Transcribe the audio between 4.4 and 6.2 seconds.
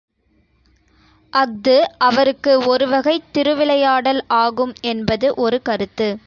ஆகும் என்பது ஒரு கருத்து.